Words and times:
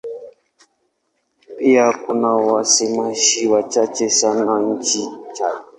Pia 1.57 1.91
kuna 1.93 2.27
wasemaji 2.35 3.47
wachache 3.47 4.09
sana 4.09 4.59
nchini 4.59 5.13
Chad. 5.33 5.61